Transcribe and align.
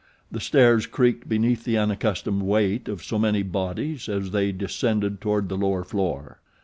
The 0.31 0.39
stairs 0.39 0.87
creaked 0.87 1.29
beneath 1.29 1.63
the 1.63 1.77
unaccustomed 1.77 2.41
weight 2.41 2.87
of 2.87 3.03
so 3.03 3.19
many 3.19 3.43
bodies 3.43 4.09
as 4.09 4.31
they 4.31 4.51
descended 4.51 5.21
toward 5.21 5.47
the 5.47 5.57
lower 5.57 5.83
floor. 5.83 6.39